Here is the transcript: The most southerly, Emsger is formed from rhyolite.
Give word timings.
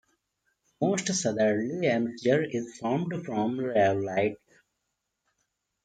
The 0.79 0.87
most 0.87 1.13
southerly, 1.13 1.85
Emsger 1.85 2.47
is 2.55 2.75
formed 2.79 3.23
from 3.23 3.59
rhyolite. 3.59 4.37